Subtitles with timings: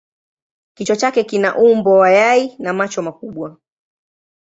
[0.73, 3.57] Kichwa chake kina umbo wa yai na macho makubwa.